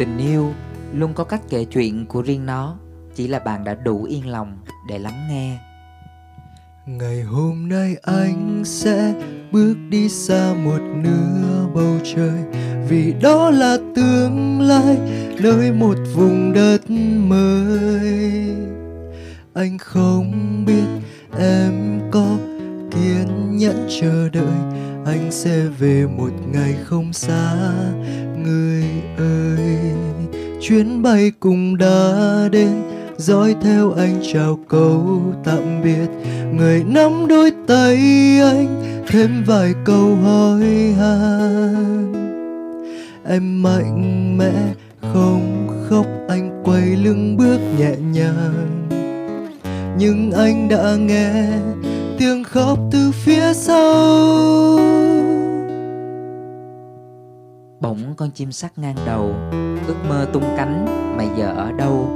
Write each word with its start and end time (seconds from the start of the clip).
tình 0.00 0.18
yêu 0.18 0.52
luôn 0.94 1.14
có 1.14 1.24
cách 1.24 1.40
kể 1.50 1.64
chuyện 1.64 2.06
của 2.06 2.22
riêng 2.22 2.46
nó, 2.46 2.76
chỉ 3.14 3.28
là 3.28 3.38
bạn 3.38 3.64
đã 3.64 3.74
đủ 3.74 4.04
yên 4.04 4.28
lòng 4.28 4.58
để 4.88 4.98
lắng 4.98 5.28
nghe. 5.30 5.58
Ngày 6.86 7.22
hôm 7.22 7.68
nay 7.68 7.96
anh 8.02 8.62
sẽ 8.64 9.14
bước 9.52 9.76
đi 9.88 10.08
xa 10.08 10.54
một 10.64 10.78
nửa 11.02 11.66
bầu 11.74 11.98
trời, 12.14 12.40
vì 12.88 13.14
đó 13.22 13.50
là 13.50 13.76
tương 13.94 14.60
lai, 14.60 14.98
nơi 15.42 15.72
một 15.72 15.96
vùng 16.14 16.52
đất 16.52 16.90
mới. 17.28 18.54
Anh 19.54 19.78
không 19.78 20.64
biết 20.66 20.86
em 21.38 22.00
có 22.10 22.36
kiên 22.90 23.56
nhẫn 23.56 23.88
chờ 24.00 24.28
đợi, 24.28 24.80
anh 25.06 25.28
sẽ 25.30 25.66
về 25.78 26.06
một 26.18 26.32
ngày 26.52 26.74
không 26.84 27.12
xa 27.12 27.72
người 28.36 28.84
ơi 29.18 29.69
chuyến 30.60 31.02
bay 31.02 31.32
cùng 31.40 31.78
đã 31.78 32.48
đến. 32.52 32.82
Dõi 33.16 33.54
theo 33.62 33.92
anh 33.92 34.22
chào 34.32 34.58
câu 34.68 35.22
tạm 35.44 35.82
biệt. 35.84 36.08
Người 36.54 36.84
nắm 36.86 37.26
đôi 37.28 37.52
tay 37.66 37.96
anh, 38.42 38.82
thêm 39.08 39.44
vài 39.46 39.74
câu 39.84 40.16
hỏi 40.24 40.94
han. 40.98 42.12
Em 43.28 43.62
mạnh 43.62 44.38
mẽ, 44.38 44.52
không 45.12 45.68
khóc, 45.88 46.06
anh 46.28 46.62
quay 46.64 46.82
lưng 46.82 47.36
bước 47.36 47.58
nhẹ 47.78 47.96
nhàng. 48.12 48.88
Nhưng 49.98 50.32
anh 50.32 50.68
đã 50.68 50.96
nghe 50.96 51.32
tiếng 52.18 52.44
khóc 52.44 52.78
từ 52.92 53.10
phía 53.24 53.52
sau 53.54 54.80
bỗng 57.80 58.14
con 58.16 58.30
chim 58.30 58.52
sắt 58.52 58.78
ngang 58.78 58.96
đầu, 59.06 59.34
ước 59.86 59.94
mơ 60.08 60.26
tung 60.32 60.54
cánh 60.56 60.86
mày 61.16 61.28
giờ 61.38 61.54
ở 61.56 61.72
đâu? 61.72 62.08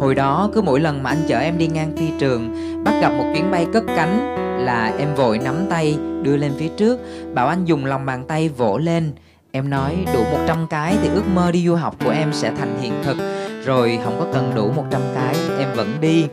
Hồi 0.00 0.14
đó, 0.14 0.50
cứ 0.54 0.62
mỗi 0.62 0.80
lần 0.80 1.02
mà 1.02 1.10
anh 1.10 1.24
chở 1.28 1.38
em 1.38 1.58
đi 1.58 1.66
ngang 1.66 1.96
phi 1.96 2.06
trường, 2.18 2.54
bắt 2.84 2.98
gặp 3.00 3.08
một 3.08 3.24
chuyến 3.34 3.50
bay 3.50 3.66
cất 3.72 3.84
cánh, 3.86 4.18
là 4.64 4.94
em 4.98 5.14
vội 5.14 5.38
nắm 5.38 5.66
tay, 5.70 5.98
đưa 6.22 6.36
lên 6.36 6.52
phía 6.58 6.68
trước, 6.68 7.00
bảo 7.34 7.48
anh 7.48 7.64
dùng 7.64 7.84
lòng 7.84 8.06
bàn 8.06 8.24
tay 8.28 8.48
vỗ 8.48 8.78
lên. 8.78 9.12
Em 9.50 9.70
nói, 9.70 10.04
đủ 10.14 10.20
100 10.32 10.66
cái 10.70 10.96
thì 11.02 11.08
ước 11.08 11.24
mơ 11.34 11.50
đi 11.52 11.66
du 11.66 11.74
học 11.74 11.96
của 12.04 12.10
em 12.10 12.32
sẽ 12.32 12.52
thành 12.58 12.78
hiện 12.80 12.92
thực. 13.04 13.16
Rồi 13.64 13.98
không 14.04 14.16
có 14.18 14.26
cần 14.32 14.52
đủ 14.54 14.70
100 14.70 15.02
cái, 15.14 15.34
em 15.58 15.68
vẫn 15.76 15.88
đi 16.00 16.26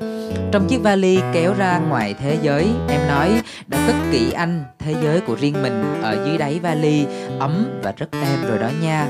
trong 0.52 0.68
chiếc 0.68 0.78
vali 0.78 1.20
kéo 1.34 1.54
ra 1.58 1.80
ngoài 1.90 2.16
thế 2.20 2.38
giới, 2.42 2.68
em 2.90 3.08
nói, 3.08 3.42
đã 3.68 3.78
cất 3.88 3.96
kỹ 4.12 4.32
anh, 4.32 4.64
thế 4.80 4.96
giới 5.04 5.20
của 5.20 5.36
riêng 5.36 5.64
mình 5.64 5.84
ở 6.02 6.26
dưới 6.26 6.38
đáy 6.38 6.60
vali, 6.60 7.06
ấm 7.40 7.80
và 7.84 7.94
rất 7.98 8.12
êm 8.12 8.50
rồi 8.50 8.58
đó 8.58 8.70
nha. 8.82 9.08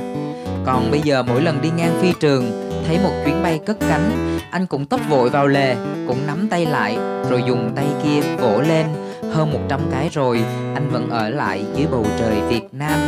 Còn 0.66 0.92
bây 0.92 1.02
giờ 1.02 1.24
mỗi 1.24 1.42
lần 1.42 1.62
đi 1.62 1.70
ngang 1.78 1.98
phi 2.02 2.14
trường, 2.20 2.72
thấy 2.88 3.00
một 3.04 3.12
chuyến 3.26 3.44
bay 3.44 3.60
cất 3.66 3.80
cánh, 3.80 4.40
anh 4.52 4.66
cũng 4.66 4.86
tấp 4.86 5.00
vội 5.10 5.30
vào 5.30 5.48
lề, 5.48 5.76
cũng 6.08 6.28
nắm 6.28 6.48
tay 6.50 6.66
lại, 6.66 6.98
rồi 7.30 7.44
dùng 7.48 7.72
tay 7.76 7.86
kia 8.04 8.22
vỗ 8.38 8.62
lên. 8.62 8.86
Hơn 9.34 9.54
100 9.54 9.80
cái 9.92 10.10
rồi, 10.14 10.44
anh 10.74 10.90
vẫn 10.90 11.10
ở 11.10 11.30
lại 11.30 11.64
dưới 11.76 11.88
bầu 11.92 12.06
trời 12.20 12.36
Việt 12.50 12.64
Nam 12.72 13.00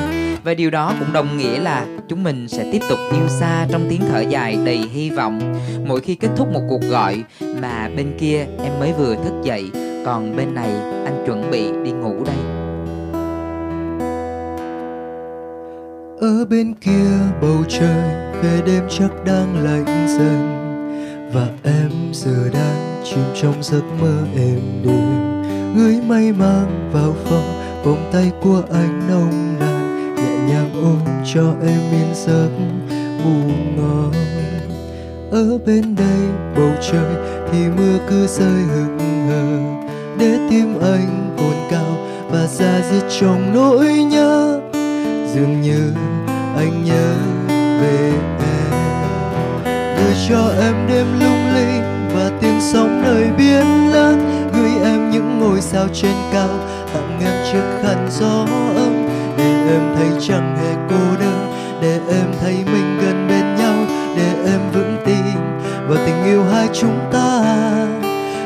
và 0.43 0.53
điều 0.53 0.69
đó 0.69 0.93
cũng 0.99 1.13
đồng 1.13 1.37
nghĩa 1.37 1.59
là 1.59 1.85
chúng 2.07 2.23
mình 2.23 2.47
sẽ 2.47 2.69
tiếp 2.71 2.81
tục 2.89 2.99
yêu 3.11 3.27
xa 3.27 3.67
trong 3.71 3.85
tiếng 3.89 4.01
thở 4.09 4.19
dài 4.19 4.57
đầy 4.65 4.77
hy 4.77 5.09
vọng. 5.09 5.39
Mỗi 5.85 6.01
khi 6.01 6.15
kết 6.15 6.29
thúc 6.35 6.47
một 6.53 6.61
cuộc 6.69 6.81
gọi 6.89 7.23
mà 7.61 7.89
bên 7.97 8.13
kia 8.19 8.45
em 8.63 8.79
mới 8.79 8.93
vừa 8.93 9.15
thức 9.15 9.33
dậy, 9.43 9.71
còn 10.05 10.35
bên 10.35 10.55
này 10.55 10.69
anh 11.05 11.23
chuẩn 11.25 11.51
bị 11.51 11.71
đi 11.83 11.91
ngủ 11.91 12.23
đây. 12.25 12.35
Ở 16.21 16.45
bên 16.49 16.73
kia 16.73 17.09
bầu 17.41 17.57
trời 17.69 18.03
về 18.43 18.61
đêm 18.65 18.83
chắc 18.89 19.11
đang 19.25 19.63
lạnh 19.63 20.07
dần. 20.07 20.59
Và 21.33 21.47
em 21.63 21.91
giờ 22.13 22.49
đang 22.53 23.01
chìm 23.03 23.23
trong 23.41 23.53
giấc 23.61 23.83
mơ 24.01 24.17
êm 24.35 24.59
đềm. 24.83 25.33
Người 25.75 26.01
mây 26.07 26.31
mang 26.31 26.89
vào 26.93 27.15
phòng, 27.23 27.63
vòng 27.83 28.09
tay 28.13 28.31
của 28.41 28.61
anh 28.73 29.01
nồng 29.09 29.59
nàn 29.59 29.62
nhàng 30.47 30.71
ôm 30.73 31.23
cho 31.33 31.53
em 31.67 31.79
yên 31.91 32.13
giấc 32.13 32.49
ngủ 33.23 33.53
ngon 33.77 34.11
ở 35.31 35.57
bên 35.65 35.95
đây 35.95 36.19
bầu 36.55 36.69
trời 36.91 37.15
thì 37.51 37.59
mưa 37.77 37.97
cứ 38.09 38.27
rơi 38.27 38.63
hừng 38.75 39.27
hờ. 39.29 39.83
Để 40.17 40.37
tim 40.49 40.81
anh 40.81 41.35
cồn 41.37 41.55
cao 41.71 41.97
và 42.29 42.47
ra 42.47 42.81
diết 42.91 43.03
trong 43.19 43.53
nỗi 43.53 43.87
nhớ. 43.87 44.61
Dường 45.33 45.61
như 45.61 45.93
anh 46.57 46.85
nhớ 46.85 47.13
về 47.81 48.11
em. 48.39 48.71
Gửi 49.97 50.15
cho 50.29 50.53
em 50.61 50.75
đêm 50.89 51.07
lung 51.19 51.53
linh 51.55 52.09
và 52.15 52.31
tiếng 52.41 52.61
sóng 52.61 53.01
nơi 53.03 53.29
biển 53.37 53.91
lớn 53.93 54.49
gửi 54.53 54.71
em 54.83 55.11
những 55.11 55.39
ngôi 55.39 55.61
sao 55.61 55.87
trên 55.93 56.15
cao 56.33 56.59
tặng 56.93 57.19
em 57.21 57.45
chiếc 57.51 57.63
khăn 57.81 58.07
gió 58.11 58.45
ấm 58.75 59.02
em 59.73 59.95
thấy 59.95 60.07
chẳng 60.27 60.57
hề 60.57 60.75
cô 60.89 61.17
đơn. 61.19 61.53
Để 61.81 61.99
em 62.09 62.25
thấy 62.41 62.55
mình 62.65 62.97
gần 63.01 63.27
bên 63.29 63.55
nhau, 63.55 63.75
để 64.17 64.51
em 64.51 64.59
vững 64.73 64.97
tin 65.05 65.35
vào 65.87 65.97
tình 66.05 66.23
yêu 66.23 66.43
hai 66.43 66.67
chúng 66.73 66.99
ta. 67.11 67.43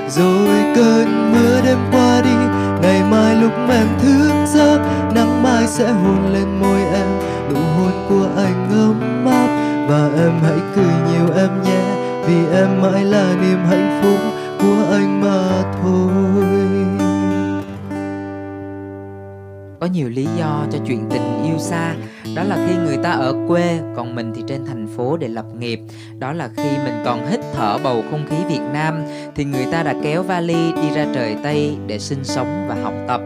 Rồi 0.09 0.57
cơn 0.75 1.31
mưa 1.31 1.61
đêm 1.65 1.77
qua 1.91 2.21
đi, 2.21 2.35
ngày 2.81 3.03
mai 3.11 3.35
lúc 3.35 3.51
em 3.69 3.88
thức 3.99 4.31
giấc, 4.45 4.79
nắng 5.15 5.43
mai 5.43 5.67
sẽ 5.67 5.91
hôn 5.91 6.33
lên 6.33 6.59
môi 6.61 6.81
chuyện 20.87 21.07
tình 21.09 21.43
yêu 21.45 21.57
xa. 21.59 21.95
Đó 22.35 22.43
là 22.43 22.57
khi 22.67 22.75
người 22.75 22.97
ta 23.03 23.11
ở 23.11 23.35
quê, 23.47 23.79
còn 23.95 24.15
mình 24.15 24.33
thì 24.35 24.41
trên 24.47 24.65
thành 24.65 24.87
phố 24.87 25.17
để 25.17 25.27
lập 25.27 25.45
nghiệp. 25.59 25.79
Đó 26.19 26.33
là 26.33 26.49
khi 26.57 26.77
mình 26.83 27.01
còn 27.05 27.27
hít 27.29 27.39
thở 27.53 27.77
bầu 27.83 28.03
không 28.11 28.25
khí 28.29 28.35
việt 28.47 28.61
nam, 28.73 29.03
thì 29.35 29.43
người 29.43 29.65
ta 29.71 29.83
đã 29.83 29.95
kéo 30.03 30.23
vali 30.23 30.71
đi 30.81 30.89
ra 30.95 31.05
trời 31.13 31.35
tây 31.43 31.77
để 31.87 31.99
sinh 31.99 32.23
sống 32.23 32.65
và 32.67 32.75
học 32.83 32.93
tập. 33.07 33.21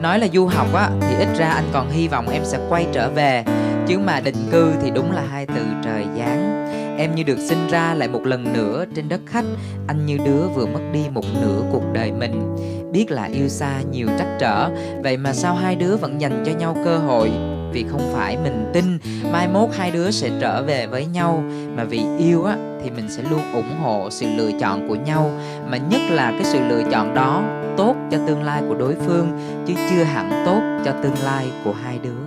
Nói 0.00 0.18
là 0.18 0.26
du 0.32 0.46
học 0.46 0.74
á, 0.74 0.90
thì 1.00 1.16
ít 1.18 1.28
ra 1.38 1.48
anh 1.48 1.68
còn 1.72 1.90
hy 1.90 2.08
vọng 2.08 2.28
em 2.28 2.42
sẽ 2.44 2.58
quay 2.68 2.86
trở 2.92 3.10
về. 3.10 3.44
Chứ 3.86 3.98
mà 3.98 4.20
định 4.20 4.48
cư 4.50 4.72
thì 4.82 4.90
đúng 4.90 5.12
là 5.12 5.22
hai 5.30 5.46
từ 5.46 5.62
trời 5.84 6.04
giáng. 6.18 6.64
Em 6.98 7.14
như 7.14 7.22
được 7.22 7.38
sinh 7.38 7.66
ra 7.70 7.94
lại 7.94 8.08
một 8.08 8.26
lần 8.26 8.52
nữa 8.52 8.84
trên 8.94 9.08
đất 9.08 9.20
khách, 9.26 9.44
anh 9.86 10.06
như 10.06 10.18
đứa 10.24 10.48
vừa 10.54 10.66
mất 10.66 10.80
đi 10.92 11.00
một 11.12 11.24
nửa 11.42 11.62
cuộc 11.72 11.82
đời 11.92 12.12
mình 12.12 12.56
biết 12.94 13.10
là 13.10 13.24
yêu 13.24 13.48
xa 13.48 13.80
nhiều 13.90 14.08
trắc 14.18 14.28
trở, 14.40 14.70
vậy 15.02 15.16
mà 15.16 15.32
sao 15.32 15.54
hai 15.54 15.76
đứa 15.76 15.96
vẫn 15.96 16.20
dành 16.20 16.42
cho 16.46 16.52
nhau 16.52 16.76
cơ 16.84 16.98
hội? 16.98 17.30
Vì 17.72 17.84
không 17.90 18.12
phải 18.12 18.36
mình 18.36 18.70
tin 18.72 18.98
mai 19.32 19.48
mốt 19.48 19.68
hai 19.72 19.90
đứa 19.90 20.10
sẽ 20.10 20.30
trở 20.40 20.62
về 20.62 20.86
với 20.86 21.06
nhau, 21.06 21.44
mà 21.76 21.84
vì 21.84 22.02
yêu 22.18 22.44
á, 22.44 22.56
thì 22.82 22.90
mình 22.90 23.06
sẽ 23.10 23.22
luôn 23.30 23.52
ủng 23.52 23.76
hộ 23.82 24.08
sự 24.10 24.26
lựa 24.36 24.50
chọn 24.60 24.88
của 24.88 24.94
nhau. 24.94 25.30
Mà 25.68 25.76
nhất 25.76 26.00
là 26.10 26.30
cái 26.30 26.44
sự 26.44 26.58
lựa 26.68 26.82
chọn 26.90 27.14
đó 27.14 27.42
tốt 27.76 27.96
cho 28.10 28.18
tương 28.26 28.42
lai 28.42 28.62
của 28.68 28.74
đối 28.74 28.94
phương, 28.94 29.38
chứ 29.66 29.74
chưa 29.90 30.02
hẳn 30.02 30.42
tốt 30.46 30.62
cho 30.84 30.92
tương 31.02 31.24
lai 31.24 31.46
của 31.64 31.72
hai 31.84 31.98
đứa. 32.02 32.22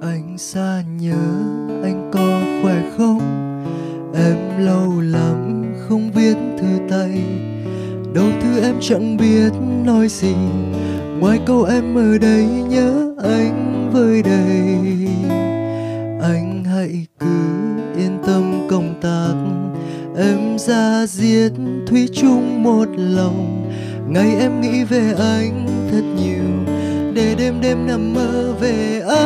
Anh 0.00 0.38
xa 0.38 0.82
nhớ 0.98 1.22
anh 1.82 2.10
có 2.12 2.40
khỏe 2.62 2.74
không? 2.98 3.20
Em 4.14 4.66
lâu 4.66 5.00
lắm 5.00 5.64
không 5.88 6.10
viết 6.14 6.36
thư 6.58 6.68
tay 6.90 7.22
đâu 8.14 8.26
thư 8.42 8.60
em 8.62 8.74
chẳng 8.80 9.16
biết 9.16 9.50
nói 9.84 10.08
gì. 10.08 10.34
Ngoài 11.20 11.40
câu 11.46 11.64
em 11.64 11.94
ở 11.94 12.18
đây 12.18 12.44
nhớ 12.44 13.14
anh 13.22 13.90
với 13.92 14.22
đầy. 14.22 15.08
Anh 16.22 16.64
hãy 16.64 17.06
cứ 17.18 17.26
yên 17.96 18.18
tâm 18.26 18.66
công 18.70 18.94
tác. 19.00 19.34
Em 20.16 20.58
ra 20.58 21.06
giết 21.06 21.52
thủy 21.86 22.08
chung 22.12 22.62
một 22.62 22.88
lòng. 22.96 23.72
Ngày 24.08 24.36
em 24.40 24.60
nghĩ 24.60 24.84
về 24.84 25.14
anh 25.18 25.66
thật 25.90 26.02
nhiều. 26.16 26.44
Để 27.14 27.34
đêm 27.38 27.60
đêm 27.60 27.86
nằm 27.86 28.14
mơ 28.14 28.54
về 28.60 29.02
anh. 29.08 29.22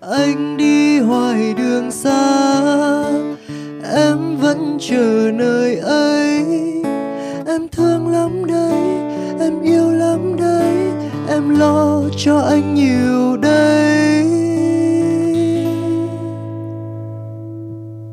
Anh 0.00 0.56
đi 0.56 0.98
hoài 0.98 1.54
đường 1.54 1.90
xa. 1.90 2.54
Em 3.92 4.23
vẫn 4.54 4.78
chờ 4.80 5.30
nơi 5.34 5.76
ấy. 5.76 6.44
Em 7.46 7.68
thương 7.72 8.08
lắm 8.08 8.44
đấy 8.46 8.82
em 9.40 9.62
yêu 9.62 9.90
lắm 9.90 10.36
đấy 10.36 10.74
em 11.28 11.58
lo 11.58 12.02
cho 12.16 12.38
anh 12.38 12.74
nhiều 12.74 13.36
đây. 13.36 14.24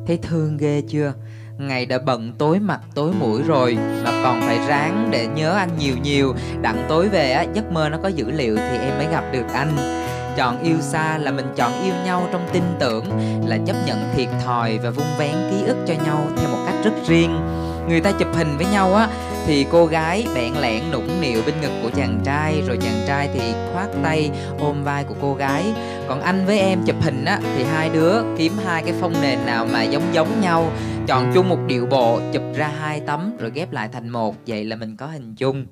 Thấy 0.08 0.20
thương 0.22 0.58
ghê 0.58 0.82
chưa? 0.88 1.14
Ngày 1.58 1.86
đã 1.86 2.00
bận 2.06 2.34
tối 2.38 2.60
mặt 2.60 2.80
tối 2.96 3.14
mũi 3.20 3.42
rồi, 3.48 3.78
mà 4.04 4.12
còn 4.24 4.42
phải 4.42 4.60
ráng 4.68 5.08
để 5.12 5.28
nhớ 5.36 5.54
anh 5.54 5.70
nhiều 5.80 5.96
nhiều. 6.04 6.34
Đặng 6.62 6.86
tối 6.90 7.10
về 7.10 7.32
á, 7.32 7.46
giấc 7.54 7.72
mơ 7.72 7.90
nó 7.90 7.98
có 8.04 8.10
dữ 8.10 8.32
liệu 8.32 8.56
thì 8.56 8.78
em 8.78 8.98
mới 8.98 9.08
gặp 9.12 9.24
được 9.34 9.46
anh 9.54 10.01
chọn 10.38 10.64
yêu 10.64 10.78
xa 10.82 11.18
là 11.18 11.32
mình 11.32 11.46
chọn 11.56 11.84
yêu 11.84 11.94
nhau 12.06 12.28
trong 12.32 12.48
tin 12.54 12.64
tưởng, 12.80 13.06
là 13.48 13.58
chấp 13.66 13.76
nhận 13.88 14.10
thiệt 14.16 14.28
thòi 14.46 14.78
và 14.78 14.90
vung 14.90 15.18
vén 15.20 15.36
ký 15.52 15.64
ức 15.64 15.78
cho 15.88 15.94
nhau 16.06 16.28
theo 16.38 16.50
một 16.50 16.64
cách 16.66 16.76
rất 16.84 16.94
riêng. 17.08 17.40
Người 17.90 18.02
ta 18.02 18.12
chụp 18.12 18.28
hình 18.34 18.58
với 18.58 18.66
nhau 18.72 18.96
á, 18.96 19.08
thì 19.46 19.66
cô 19.72 19.86
gái 19.86 20.28
bẽn 20.36 20.54
lẽn 20.62 20.84
nũng 20.92 21.22
nịu 21.22 21.42
bên 21.46 21.56
ngực 21.62 21.72
của 21.84 21.90
chàng 21.96 22.20
trai, 22.24 22.62
rồi 22.68 22.78
chàng 22.82 23.02
trai 23.08 23.30
thì 23.34 23.54
khoát 23.74 23.90
tay 24.04 24.32
ôm 24.60 24.84
vai 24.84 25.04
của 25.04 25.16
cô 25.22 25.34
gái. 25.34 25.74
Còn 26.08 26.22
anh 26.22 26.46
với 26.46 26.60
em 26.60 26.80
chụp 26.86 26.96
hình 27.02 27.26
á, 27.26 27.40
thì 27.56 27.64
hai 27.64 27.90
đứa 27.90 28.24
kiếm 28.38 28.52
hai 28.66 28.84
cái 28.84 28.94
phông 29.02 29.14
nền 29.22 29.40
nào 29.46 29.68
mà 29.74 29.84
giống 29.84 30.14
giống 30.14 30.42
nhau. 30.42 30.72
Chọn 31.08 31.32
chung 31.34 31.50
một 31.50 31.60
điệu 31.68 31.86
bộ, 31.86 32.20
chụp 32.34 32.44
ra 32.56 32.72
hai 32.80 33.00
tấm, 33.00 33.38
rồi 33.40 33.52
ghép 33.54 33.72
lại 33.72 33.90
thành 33.94 34.10
một, 34.10 34.36
vậy 34.48 34.66
là 34.66 34.76
mình 34.76 34.98
có 34.98 35.08
hình 35.08 35.36
chung 35.36 35.66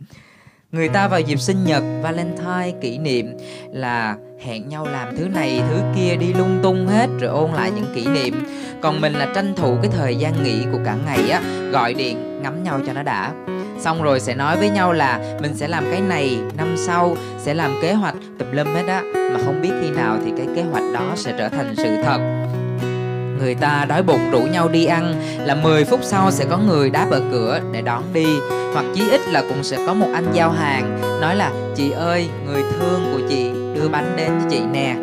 người 0.71 0.89
ta 0.89 1.07
vào 1.07 1.19
dịp 1.19 1.39
sinh 1.39 1.63
nhật, 1.63 1.83
valentine 2.01 2.71
kỷ 2.81 2.97
niệm 2.97 3.37
là 3.71 4.15
hẹn 4.39 4.69
nhau 4.69 4.85
làm 4.85 5.17
thứ 5.17 5.27
này, 5.27 5.61
thứ 5.69 5.81
kia 5.95 6.15
đi 6.15 6.33
lung 6.33 6.59
tung 6.63 6.87
hết, 6.87 7.07
rồi 7.19 7.31
ôn 7.31 7.51
lại 7.51 7.71
những 7.75 7.85
kỷ 7.95 8.07
niệm. 8.07 8.45
Còn 8.81 9.01
mình 9.01 9.13
là 9.13 9.27
tranh 9.35 9.53
thủ 9.55 9.77
cái 9.81 9.91
thời 9.97 10.15
gian 10.15 10.43
nghỉ 10.43 10.63
của 10.71 10.79
cả 10.85 10.95
ngày 11.05 11.29
á, 11.29 11.41
gọi 11.71 11.93
điện, 11.93 12.41
ngắm 12.41 12.63
nhau 12.63 12.79
cho 12.87 12.93
nó 12.93 13.03
đã. 13.03 13.31
Xong 13.79 14.03
rồi 14.03 14.19
sẽ 14.19 14.35
nói 14.35 14.57
với 14.57 14.69
nhau 14.69 14.93
là 14.93 15.37
mình 15.41 15.53
sẽ 15.55 15.67
làm 15.67 15.85
cái 15.91 16.01
này, 16.01 16.37
năm 16.57 16.75
sau 16.77 17.15
sẽ 17.37 17.53
làm 17.53 17.71
kế 17.81 17.93
hoạch 17.93 18.15
tùm 18.39 18.51
lum 18.51 18.67
hết 18.67 18.83
á, 18.87 19.01
mà 19.13 19.39
không 19.45 19.61
biết 19.61 19.71
khi 19.81 19.89
nào 19.89 20.17
thì 20.25 20.31
cái 20.37 20.47
kế 20.55 20.61
hoạch 20.61 20.83
đó 20.93 21.13
sẽ 21.15 21.33
trở 21.37 21.49
thành 21.49 21.73
sự 21.77 21.95
thật 22.03 22.19
người 23.39 23.55
ta 23.55 23.85
đói 23.89 24.03
bụng 24.03 24.31
rủ 24.31 24.39
nhau 24.39 24.69
đi 24.69 24.85
ăn, 24.85 25.13
là 25.45 25.55
10 25.55 25.85
phút 25.85 25.99
sau 26.03 26.31
sẽ 26.31 26.45
có 26.49 26.57
người 26.57 26.89
đáp 26.89 27.07
ở 27.11 27.21
cửa 27.31 27.59
để 27.71 27.81
đón 27.81 28.03
đi. 28.13 28.25
Hoặc 28.73 28.85
chí 28.95 29.09
ít 29.09 29.21
là 29.29 29.41
cũng 29.41 29.63
sẽ 29.63 29.77
có 29.87 29.93
một 29.93 30.07
anh 30.13 30.25
giao 30.33 30.51
hàng, 30.51 30.99
nói 31.21 31.35
là, 31.35 31.51
chị 31.75 31.91
ơi, 31.91 32.29
người 32.45 32.63
thương 32.71 33.11
của 33.13 33.19
chị 33.29 33.51
đưa 33.75 33.87
bánh 33.89 34.13
đến 34.17 34.31
cho 34.41 34.49
chị 34.49 34.59
nè. 34.71 34.95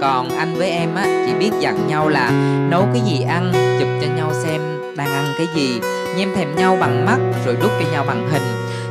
Còn 0.00 0.28
anh 0.28 0.54
với 0.54 0.70
em 0.70 0.94
á, 0.94 1.24
chỉ 1.26 1.34
biết 1.34 1.50
dặn 1.60 1.88
nhau 1.88 2.08
là, 2.08 2.30
nấu 2.70 2.86
cái 2.92 3.02
gì 3.06 3.24
ăn, 3.28 3.52
chụp 3.80 3.88
cho 4.00 4.14
nhau 4.16 4.32
xem 4.42 4.60
đang 4.96 5.12
ăn 5.12 5.24
cái 5.38 5.46
gì. 5.54 5.80
Nhem 6.16 6.34
thèm 6.34 6.56
nhau 6.56 6.76
bằng 6.80 7.06
mắt, 7.06 7.18
rồi 7.46 7.56
đút 7.60 7.70
cho 7.70 7.90
nhau 7.92 8.04
bằng 8.06 8.28
hình. 8.32 8.42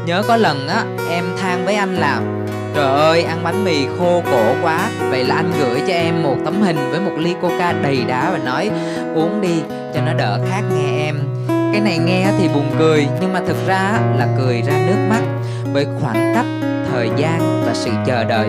Nhớ 0.06 0.24
có 0.28 0.38
lần 0.38 0.68
á, 0.68 0.84
em 1.10 1.26
than 1.38 1.66
với 1.66 1.76
anh 1.76 1.96
là 1.96 2.22
Trời 2.76 2.86
ơi, 2.86 3.24
ăn 3.24 3.44
bánh 3.44 3.66
mì 3.66 3.86
khô 4.00 4.22
cổ 4.32 4.56
quá. 4.64 4.90
Vậy 5.10 5.24
là 5.24 5.36
anh 5.36 5.52
gửi 5.60 5.82
cho 5.88 5.94
em 5.94 6.24
một 6.24 6.36
tấm 6.46 6.62
hình 6.62 6.78
với 6.92 7.00
một 7.00 7.12
ly 7.18 7.36
coca 7.42 7.74
đầy 7.84 8.04
đá 8.08 8.32
Và 8.32 8.38
nói 8.38 8.70
uống 9.16 9.42
đi 9.42 9.62
cho 9.94 10.02
nó 10.02 10.14
đỡ 10.14 10.40
khát 10.50 10.62
nghe 10.76 11.06
em. 11.06 11.20
Cái 11.48 11.82
này 11.82 11.98
nghe 11.98 12.28
thì 12.40 12.48
buồn 12.48 12.66
cười 12.80 13.08
Nhưng 13.22 13.34
mà 13.34 13.42
thực 13.48 13.68
ra 13.68 14.00
là 14.18 14.28
cười 14.40 14.62
ra 14.62 14.74
nước 14.88 15.08
mắt. 15.10 15.22
Bởi 15.74 15.86
khoảng 16.02 16.34
cách, 16.36 16.46
thời 16.92 17.10
gian 17.18 17.64
và 17.66 17.74
sự 17.74 17.92
chờ 18.06 18.24
đợi 18.24 18.48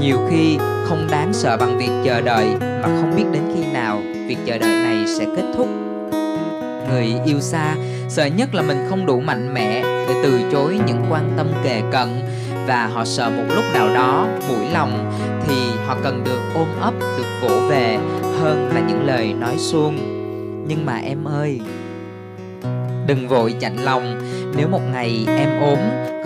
Nhiều 0.00 0.18
khi 0.30 0.58
không 0.88 1.06
đáng 1.10 1.32
sợ 1.32 1.56
bằng 1.56 1.78
việc 1.78 1.90
chờ 2.04 2.20
đợi 2.20 2.46
Mà 2.60 2.88
không 3.00 3.12
biết 3.16 3.24
đến 3.32 3.42
khi 3.54 3.72
nào 3.72 4.02
việc 4.26 4.36
chờ 4.46 4.58
đợi 4.58 4.74
này 4.74 4.96
sẽ 5.18 5.24
kết 5.36 5.42
thúc. 5.56 5.68
Người 6.90 7.14
yêu 7.26 7.40
xa 7.40 7.74
sợ 8.08 8.24
nhất 8.26 8.54
là 8.54 8.62
mình 8.62 8.86
không 8.88 9.06
đủ 9.06 9.20
mạnh 9.20 9.54
mẽ 9.54 9.82
để 9.82 10.14
từ 10.22 10.40
chối 10.52 10.78
những 10.86 11.04
quan 11.10 11.32
tâm 11.36 11.46
kề 11.64 11.82
cận 11.92 12.08
và 12.66 12.86
họ 12.86 13.04
sợ 13.04 13.30
một 13.30 13.44
lúc 13.54 13.64
nào 13.74 13.88
đó, 13.94 14.28
mũi 14.48 14.70
lòng 14.72 15.12
thì 15.46 15.54
họ 15.86 15.96
cần 16.02 16.24
được 16.24 16.40
ôm 16.54 16.68
ấp, 16.80 16.94
được 17.00 17.24
vỗ 17.42 17.60
về 17.68 17.98
hơn 18.40 18.70
là 18.74 18.80
những 18.88 19.06
lời 19.06 19.32
nói 19.32 19.54
suông. 19.58 19.96
Nhưng 20.68 20.86
mà 20.86 20.96
em 20.96 21.24
ơi, 21.24 21.60
đừng 23.06 23.28
vội 23.28 23.54
chạnh 23.60 23.76
lòng. 23.76 24.20
Nếu 24.56 24.68
một 24.68 24.80
ngày 24.92 25.26
em 25.38 25.60
ốm, 25.60 25.78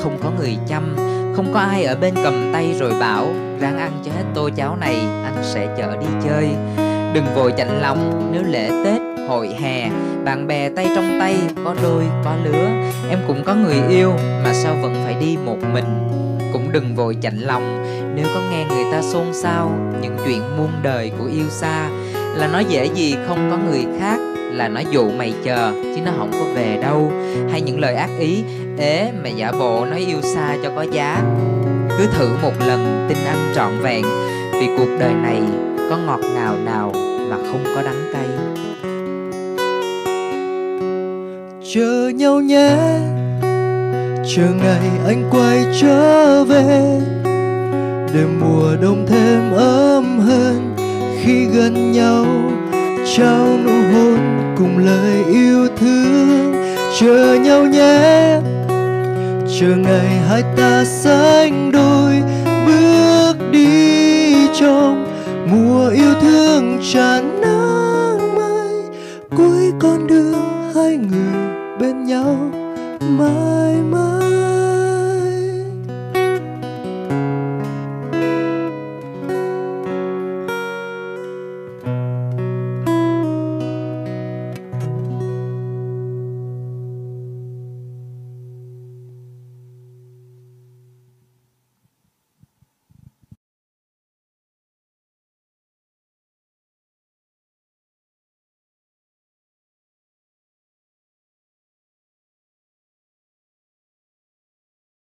không 0.03 0.19
có 0.23 0.31
người 0.39 0.57
chăm, 0.69 0.97
không 1.37 1.53
có 1.55 1.61
ai 1.61 1.85
ở 1.85 1.97
bên 1.97 2.15
cầm 2.25 2.51
tay 2.53 2.75
rồi 2.79 2.93
bảo, 3.01 3.27
ráng 3.61 3.79
ăn 3.79 3.93
cho 4.05 4.13
hết 4.13 4.25
tô 4.35 4.51
cháo 4.57 4.77
này, 4.77 4.97
anh 5.25 5.43
sẽ 5.43 5.69
chở 5.77 5.97
đi 5.97 6.07
chơi. 6.25 6.49
Đừng 7.15 7.35
vội 7.35 7.53
chạnh 7.57 7.81
lòng. 7.83 8.31
Nếu 8.33 8.43
lễ 8.43 8.71
tết, 8.85 9.01
hội 9.29 9.49
hè, 9.61 9.91
bạn 10.25 10.47
bè 10.47 10.69
tay 10.69 10.89
trong 10.95 11.17
tay, 11.21 11.37
có 11.65 11.75
đôi, 11.83 12.05
có 12.25 12.37
lứa, 12.45 12.69
em 13.11 13.19
cũng 13.27 13.43
có 13.45 13.55
người 13.55 13.77
yêu 13.89 14.13
mà 14.45 14.53
sao 14.53 14.75
vẫn 14.83 14.95
phải 15.05 15.15
đi 15.21 15.37
một 15.45 15.59
mình? 15.73 15.85
Cũng 16.55 16.73
đừng 16.73 16.95
vội 16.95 17.17
chạnh 17.23 17.39
lòng. 17.39 17.85
Nếu 18.15 18.27
có 18.35 18.41
nghe 18.51 18.65
người 18.69 18.85
ta 18.93 19.03
xôn 19.03 19.33
xao 19.33 19.71
những 20.03 20.17
chuyện 20.25 20.41
muôn 20.56 20.71
đời 20.83 21.11
của 21.19 21.25
yêu 21.25 21.49
xa, 21.51 21.89
là 22.37 22.49
nó 22.53 22.59
dễ 22.59 22.89
gì 22.95 23.17
không 23.29 23.49
có 23.51 23.59
người 23.71 23.87
khác, 24.01 24.19
là 24.53 24.69
nó 24.69 24.81
dụ 24.91 25.11
mày 25.11 25.35
chờ, 25.45 25.73
chứ 25.73 26.01
nó 26.05 26.12
không 26.19 26.33
có 26.33 26.45
về 26.55 26.79
đâu. 26.83 27.12
Hay 27.51 27.61
những 27.61 27.81
lời 27.81 27.95
ác 27.95 28.11
ý, 28.19 28.43
ế, 28.79 29.12
mày 29.23 29.33
giả 29.37 29.53
bộ 29.53 29.85
nói 29.85 30.05
yêu 30.09 30.23
xa 30.23 30.56
cho 30.62 30.71
có 30.77 30.83
giá. 30.93 31.23
Cứ 31.99 32.06
thử 32.19 32.29
một 32.43 32.53
lần 32.67 33.07
tin 33.09 33.19
anh 33.27 33.53
trọn 33.55 33.71
vẹn, 33.83 34.05
vì 34.53 34.67
cuộc 34.79 34.97
đời 35.00 35.15
này 35.15 35.43
có 35.91 35.97
ngọt 35.97 36.21
ngào 36.35 36.57
nào 36.57 36.93
mà 37.31 37.37
không 37.37 37.65
có 37.75 37.83
đắng 37.83 38.12
cay. 38.12 38.27
Chờ 41.75 42.09
nhau 42.15 42.41
nhé 42.41 42.77
chờ 44.26 44.47
ngày 44.62 44.91
anh 45.06 45.25
quay 45.31 45.65
trở 45.81 46.44
về 46.44 47.00
để 48.15 48.25
mùa 48.41 48.76
đông 48.82 49.06
thêm 49.09 49.53
ấm 49.53 50.21
hơn. 50.21 50.75
Khi 51.23 51.44
gần 51.44 51.93
nhau, 51.93 52.26
trao 53.17 53.59
nụ 53.65 53.73
hôn 53.93 54.19
cùng 54.59 54.79
lời 54.79 55.25
yêu 55.29 55.69
thương. 55.76 56.55
Chờ 57.00 57.35
nhau 57.35 57.65
nhé, 57.65 58.41
chờ 59.61 59.76
ngày 59.76 60.06
hai 60.29 60.43
ta 60.56 60.85
sánh 60.85 61.73
đôi 61.73 62.23
bước 62.67 63.35
đi 63.50 64.35
trong 64.61 65.06
mùa 65.50 65.88
yêu 65.88 66.15
thương 66.21 66.79
tràn 66.93 67.41
nắng 67.41 68.35
mai. 68.37 69.00
Cuối 69.37 69.73
con 69.79 70.06
đường 70.06 70.73
hai 70.75 70.97
người 70.97 71.44
bên 71.81 72.05
nhau 72.06 72.37
mãi 73.19 73.75